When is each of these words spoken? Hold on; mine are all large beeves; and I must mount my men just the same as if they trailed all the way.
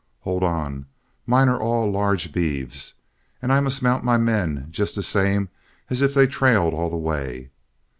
Hold 0.21 0.43
on; 0.43 0.87
mine 1.27 1.47
are 1.47 1.59
all 1.59 1.91
large 1.91 2.31
beeves; 2.33 2.95
and 3.39 3.53
I 3.53 3.59
must 3.59 3.83
mount 3.83 4.03
my 4.03 4.17
men 4.17 4.65
just 4.71 4.95
the 4.95 5.03
same 5.03 5.49
as 5.91 6.01
if 6.01 6.15
they 6.15 6.25
trailed 6.25 6.73
all 6.73 6.89
the 6.89 6.97
way. 6.97 7.51